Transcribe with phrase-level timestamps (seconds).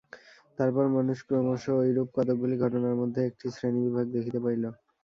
[0.59, 4.63] তারপর মানুষ ক্রমশ ঐরূপ কতকগুলি ঘটনার মধ্যে একটি শ্রেণীবিভাগ দেখিতে পাইল।